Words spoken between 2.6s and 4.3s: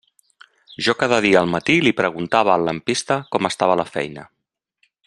lampista com estava la feina.